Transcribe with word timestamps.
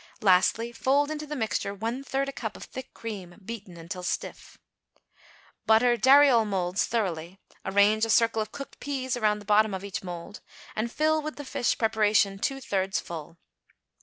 Lastly, 0.21 0.71
fold 0.71 1.11
into 1.11 1.27
the 1.27 1.35
mixture 1.35 1.75
one 1.75 2.03
third 2.03 2.27
a 2.27 2.31
cup 2.31 2.57
of 2.57 2.63
thick 2.63 2.91
cream, 2.91 3.35
beaten 3.45 3.77
until 3.77 4.01
stiff. 4.01 4.57
Butter 5.67 5.95
dariole 5.95 6.43
moulds 6.47 6.87
thoroughly, 6.87 7.37
arrange 7.63 8.03
a 8.03 8.09
circle 8.09 8.41
of 8.41 8.51
cooked 8.51 8.79
peas 8.79 9.15
around 9.15 9.37
the 9.37 9.45
bottom 9.45 9.75
of 9.75 9.83
each 9.83 10.01
mould, 10.03 10.41
and 10.75 10.91
fill 10.91 11.21
with 11.21 11.35
the 11.35 11.45
fish 11.45 11.77
preparation 11.77 12.39
two 12.39 12.59
thirds 12.59 12.99
full. 12.99 13.37